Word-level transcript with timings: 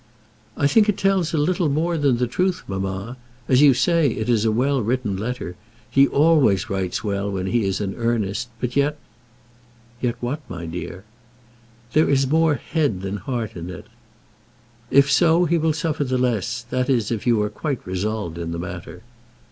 "I 0.57 0.65
think 0.65 0.89
it 0.89 0.97
tells 0.97 1.31
a 1.31 1.37
little 1.37 1.69
more 1.69 1.95
than 1.95 2.17
the 2.17 2.25
truth, 2.25 2.63
mamma. 2.67 3.17
As 3.47 3.61
you 3.61 3.75
say, 3.75 4.07
it 4.09 4.29
is 4.29 4.45
a 4.45 4.51
well 4.51 4.81
written 4.81 5.15
letter. 5.15 5.55
He 5.91 6.07
always 6.07 6.71
writes 6.71 7.03
well 7.03 7.29
when 7.31 7.45
he 7.45 7.65
is 7.65 7.79
in 7.79 7.93
earnest. 7.93 8.49
But 8.59 8.75
yet" 8.75 8.97
"Yet 10.01 10.15
what, 10.19 10.41
my 10.49 10.65
dear?" 10.65 11.03
"There 11.93 12.09
is 12.09 12.25
more 12.27 12.55
head 12.55 13.03
than 13.03 13.17
heart 13.17 13.55
in 13.55 13.69
it." 13.69 13.85
"If 14.89 15.11
so, 15.11 15.45
he 15.45 15.59
will 15.59 15.71
suffer 15.71 16.03
the 16.03 16.17
less; 16.17 16.63
that 16.71 16.89
is, 16.89 17.11
if 17.11 17.27
you 17.27 17.39
are 17.43 17.51
quite 17.51 17.85
resolved 17.85 18.39
in 18.39 18.51
the 18.53 18.57
matter." 18.57 19.03